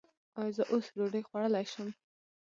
[0.39, 1.87] ایا زه اوس ډوډۍ خوړلی شم؟